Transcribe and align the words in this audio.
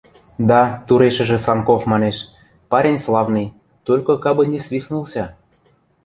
—Да,— 0.49 0.61
турешӹжӹ 0.87 1.37
Санков 1.45 1.81
манеш,— 1.91 2.17
парень 2.71 3.01
славный... 3.05 3.53
только 3.87 4.11
кабы 4.23 4.43
не 4.51 4.59
свихнулся... 4.65 5.23